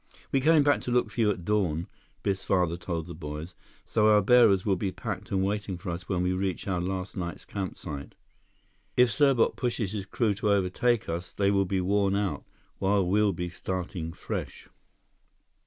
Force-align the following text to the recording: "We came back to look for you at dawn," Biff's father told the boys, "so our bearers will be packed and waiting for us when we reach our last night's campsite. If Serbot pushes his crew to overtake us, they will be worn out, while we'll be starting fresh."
"We 0.31 0.41
came 0.41 0.63
back 0.63 0.81
to 0.81 0.91
look 0.91 1.11
for 1.11 1.21
you 1.21 1.29
at 1.29 1.45
dawn," 1.45 1.85
Biff's 2.23 2.43
father 2.43 2.75
told 2.75 3.05
the 3.05 3.13
boys, 3.13 3.53
"so 3.85 4.07
our 4.07 4.23
bearers 4.23 4.65
will 4.65 4.75
be 4.75 4.91
packed 4.91 5.29
and 5.29 5.43
waiting 5.43 5.77
for 5.77 5.91
us 5.91 6.09
when 6.09 6.23
we 6.23 6.31
reach 6.33 6.67
our 6.67 6.81
last 6.81 7.15
night's 7.15 7.45
campsite. 7.45 8.15
If 8.97 9.11
Serbot 9.11 9.55
pushes 9.57 9.91
his 9.91 10.07
crew 10.07 10.33
to 10.33 10.49
overtake 10.53 11.07
us, 11.07 11.31
they 11.31 11.51
will 11.51 11.65
be 11.65 11.81
worn 11.81 12.15
out, 12.15 12.43
while 12.79 13.05
we'll 13.05 13.31
be 13.31 13.49
starting 13.49 14.11
fresh." 14.11 14.69